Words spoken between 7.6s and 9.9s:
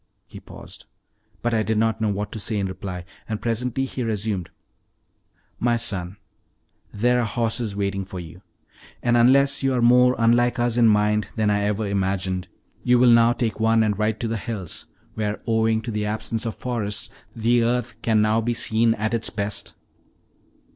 waiting for you, and unless you are